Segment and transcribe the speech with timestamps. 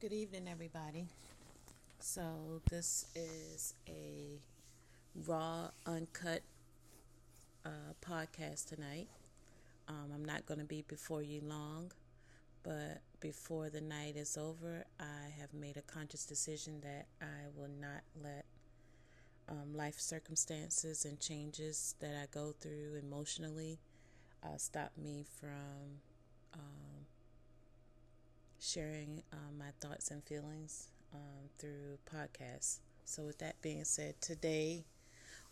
[0.00, 1.08] Good evening, everybody.
[1.98, 4.40] So, this is a
[5.26, 6.40] raw, uncut
[7.66, 9.08] uh, podcast tonight.
[9.88, 11.92] Um, I'm not going to be before you long,
[12.62, 17.68] but before the night is over, I have made a conscious decision that I will
[17.68, 18.46] not let
[19.50, 23.78] um, life circumstances and changes that I go through emotionally
[24.42, 26.00] uh, stop me from.
[26.54, 26.99] Um,
[28.60, 32.78] sharing um, my thoughts and feelings um, through podcasts.
[33.04, 34.84] So, with that being said, today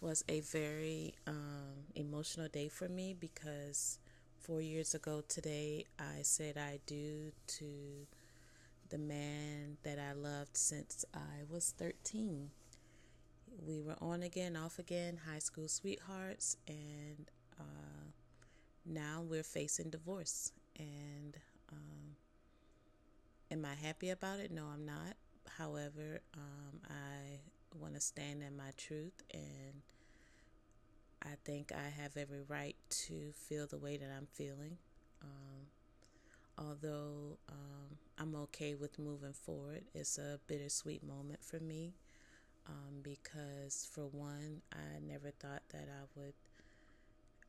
[0.00, 3.98] was a very um, emotional day for me because
[4.40, 8.06] four years ago today I said I do to
[8.90, 12.50] the man that I loved since I was 13.
[13.66, 18.10] We were on again, off again, high school sweethearts, and uh,
[18.84, 20.52] now we're facing divorce.
[20.78, 21.36] And
[21.72, 22.05] um,
[23.50, 24.50] Am I happy about it?
[24.50, 25.16] No, I'm not.
[25.58, 27.40] However, um, I
[27.78, 29.82] want to stand in my truth, and
[31.22, 34.78] I think I have every right to feel the way that I'm feeling.
[35.22, 35.66] Um,
[36.58, 41.94] although um, I'm okay with moving forward, it's a bittersweet moment for me
[42.68, 46.34] um, because, for one, I never thought that I would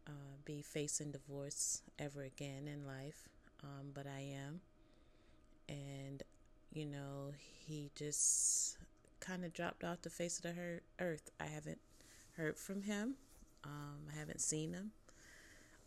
[0.08, 3.28] uh, be facing divorce ever again in life,
[3.64, 4.62] um, but I am
[5.70, 6.24] and
[6.74, 7.32] you know
[7.66, 8.78] he just
[9.20, 11.32] kind of dropped off the face of the earth.
[11.40, 11.80] I haven't
[12.38, 13.16] heard from him.
[13.64, 14.92] Um, I haven't seen him.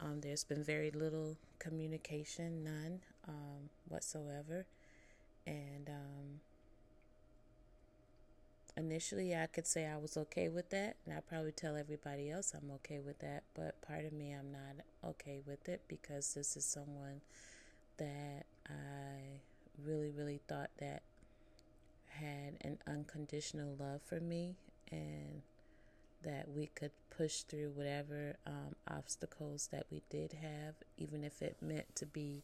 [0.00, 4.66] Um, there's been very little communication, none um, whatsoever.
[5.46, 6.40] And um,
[8.76, 12.54] initially, I could say I was okay with that, and I probably tell everybody else
[12.54, 13.42] I'm okay with that.
[13.54, 17.20] But part of me, I'm not okay with it because this is someone
[17.98, 19.40] that I
[19.84, 21.02] really, really thought that
[22.08, 24.56] had an unconditional love for me
[24.90, 25.42] and
[26.22, 31.56] that we could push through whatever um, obstacles that we did have, even if it
[31.62, 32.42] meant to be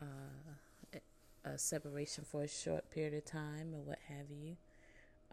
[0.00, 0.98] uh,
[1.44, 4.56] a separation for a short period of time or what have you.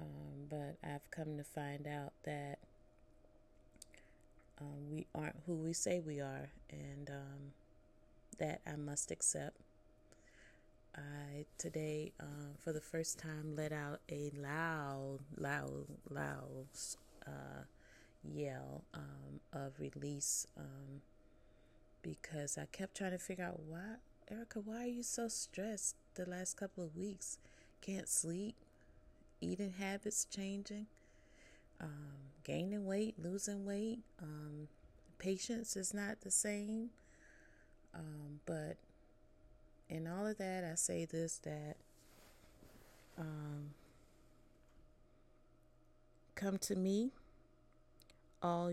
[0.01, 2.59] Um, but I've come to find out that
[4.61, 7.53] um, we aren't who we say we are, and um,
[8.39, 9.57] that I must accept.
[10.95, 16.67] I today, uh, for the first time, let out a loud, loud, loud
[17.25, 17.63] uh,
[18.23, 21.01] yell um, of release um,
[22.01, 23.95] because I kept trying to figure out why,
[24.29, 27.37] Erica, why are you so stressed the last couple of weeks?
[27.81, 28.55] Can't sleep,
[29.41, 30.87] eating habits changing,
[31.81, 33.99] um, gaining weight, losing weight.
[34.21, 34.67] Um,
[35.19, 36.89] patience is not the same,
[37.93, 38.77] um, but
[39.89, 41.75] in all of that, I say this that
[43.17, 43.71] um,
[46.35, 47.11] come to me,
[48.41, 48.71] all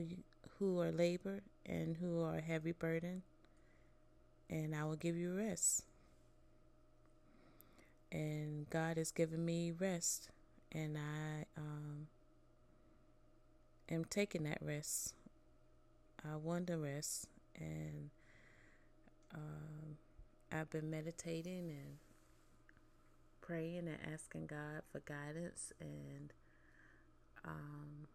[0.58, 3.22] who are labor and who are heavy burden,
[4.50, 5.84] and I will give you rest.
[8.12, 10.28] And God has given me rest,
[10.70, 12.06] and I um,
[13.90, 15.14] am taking that rest.
[16.24, 17.26] I want to rest,
[17.58, 18.10] and
[19.34, 19.96] um,
[20.52, 21.98] I've been meditating and
[23.40, 26.32] praying and asking God for guidance and
[27.44, 28.06] um,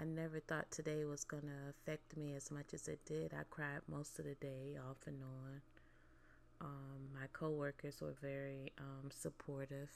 [0.00, 3.32] I never thought today was going to affect me as much as it did.
[3.34, 5.60] I cried most of the day, off and on.
[6.60, 9.90] Um, my coworkers were very um, supportive.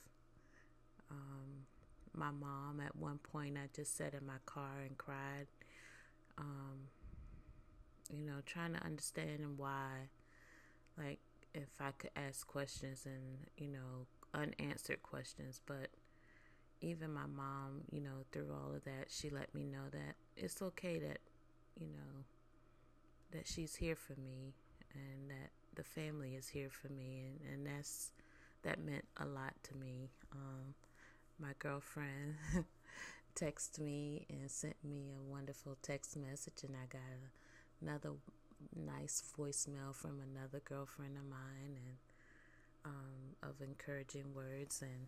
[1.08, 1.66] Um,
[2.14, 5.46] my mom, at one point, I just sat in my car and cried.
[6.36, 6.88] Um,
[8.12, 10.08] you know, trying to understand why
[10.98, 11.18] like
[11.54, 15.88] if I could ask questions and, you know, unanswered questions, but
[16.80, 20.60] even my mom, you know, through all of that, she let me know that it's
[20.62, 21.18] okay that,
[21.78, 22.24] you know,
[23.32, 24.54] that she's here for me
[24.94, 28.12] and that the family is here for me and, and that's
[28.62, 30.10] that meant a lot to me.
[30.32, 30.74] Um,
[31.38, 32.36] my girlfriend
[33.34, 37.00] texted me and sent me a wonderful text message and I got
[37.80, 38.10] another
[38.74, 41.96] nice voicemail from another girlfriend of mine and
[42.84, 45.06] um, of encouraging words and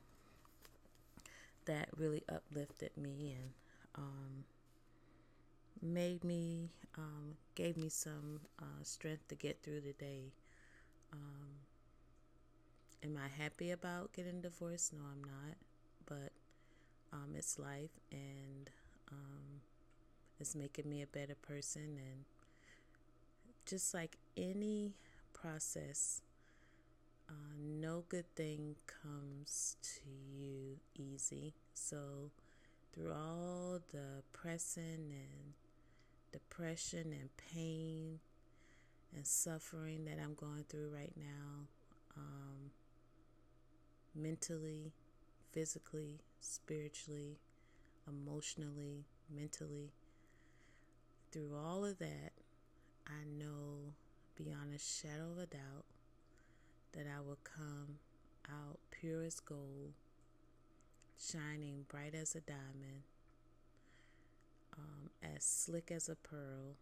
[1.66, 3.50] that really uplifted me and
[3.96, 4.44] um,
[5.82, 10.32] made me um, gave me some uh, strength to get through the day.
[11.12, 11.54] Um,
[13.02, 14.92] am i happy about getting divorced?
[14.92, 15.56] No i'm not
[16.06, 16.32] but
[17.12, 18.70] um, it's life and
[19.10, 19.60] um,
[20.40, 22.24] it's making me a better person and
[23.66, 24.94] just like any
[25.32, 26.20] process,
[27.28, 31.54] uh, no good thing comes to you easy.
[31.74, 32.30] So,
[32.92, 35.54] through all the pressing and
[36.32, 38.20] depression and pain
[39.14, 41.66] and suffering that I'm going through right now,
[42.16, 42.70] um,
[44.14, 44.92] mentally,
[45.52, 47.38] physically, spiritually,
[48.08, 49.92] emotionally, mentally,
[51.32, 52.32] through all of that,
[53.06, 53.92] I know
[54.36, 55.84] beyond a shadow of a doubt
[56.92, 57.98] that I will come
[58.50, 59.92] out pure as gold,
[61.18, 63.02] shining bright as a diamond,
[64.76, 66.76] um, as slick as a pearl.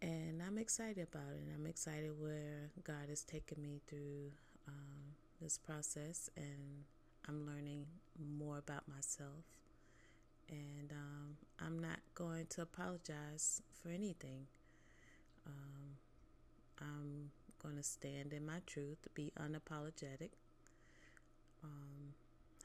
[0.00, 1.42] And I'm excited about it.
[1.54, 4.30] I'm excited where God has taken me through
[4.68, 6.84] um, this process, and
[7.28, 7.86] I'm learning
[8.38, 9.44] more about myself.
[10.48, 14.46] And um, I'm not going to apologize for anything.
[15.46, 15.96] Um,
[16.80, 17.30] I'm
[17.62, 20.30] going to stand in my truth, be unapologetic,
[21.62, 22.14] um,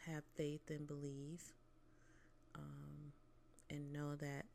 [0.06, 1.54] have faith and believe,
[2.56, 3.14] um,
[3.70, 4.46] and know that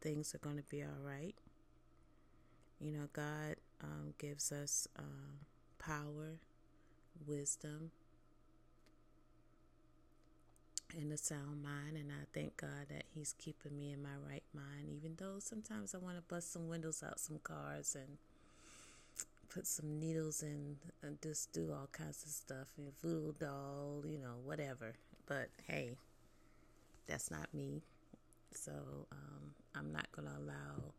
[0.00, 1.34] things are going to be all right.
[2.80, 5.02] You know, God um, gives us uh,
[5.78, 6.38] power,
[7.26, 7.90] wisdom,
[10.96, 14.42] and a sound mind, and I thank God that He's keeping me in my right
[14.54, 18.18] mind, even though sometimes I want to bust some windows out some cars and
[19.48, 24.18] put some needles in and just do all kinds of stuff and voodoo doll, you
[24.18, 24.94] know, whatever.
[25.26, 25.96] But hey,
[27.06, 27.82] that's not me.
[28.52, 28.72] So
[29.12, 30.92] um, I'm not going to allow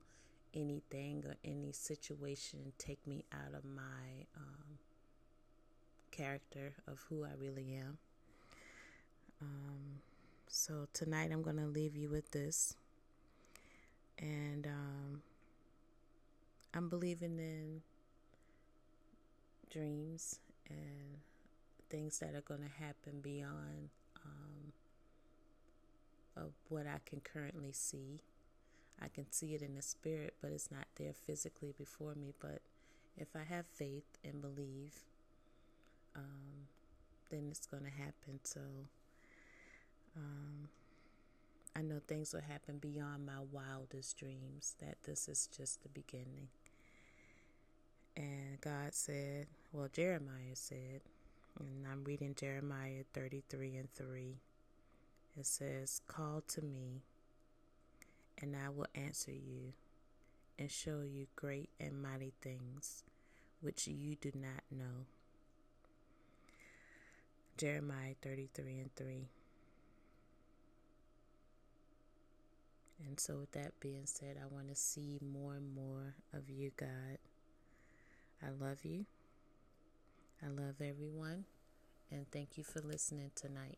[0.54, 4.80] anything or any situation take me out of my um,
[6.12, 7.98] character of who I really am.
[9.42, 10.02] Um,
[10.48, 12.76] so tonight I'm going to leave you with this.
[14.18, 15.22] And um,
[16.74, 17.82] I'm believing in
[19.72, 20.40] dreams
[20.70, 21.20] and
[21.90, 23.90] things that are going to happen beyond
[24.26, 24.74] um,
[26.36, 28.20] of what I can currently see.
[29.02, 32.34] I can see it in the spirit, but it's not there physically before me.
[32.40, 32.62] But
[33.18, 35.04] if I have faith and believe,
[36.16, 36.68] um,
[37.30, 38.40] then it's going to happen.
[38.44, 38.60] So
[40.16, 40.70] um,
[41.76, 46.50] I know things will happen beyond my wildest dreams, that this is just the beginning.
[48.18, 51.02] And God said, well, Jeremiah said,
[51.60, 54.38] and I'm reading Jeremiah 33 and 3.
[55.38, 57.04] It says, Call to me,
[58.42, 59.74] and I will answer you
[60.58, 63.04] and show you great and mighty things
[63.62, 65.06] which you do not know.
[67.58, 69.28] Jeremiah 33 and 3.
[73.06, 76.72] And so, with that being said, I want to see more and more of you,
[76.76, 77.18] God.
[78.42, 79.06] I love you.
[80.44, 81.46] I love everyone.
[82.12, 83.78] And thank you for listening tonight.